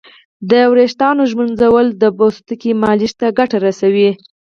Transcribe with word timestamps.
د 0.49 0.51
ویښتانو 0.73 1.23
ږمنځول 1.31 1.87
د 2.01 2.03
پوستکي 2.17 2.71
مالش 2.81 3.11
ته 3.19 3.27
ګټه 3.39 3.57
رسوي. 3.65 4.09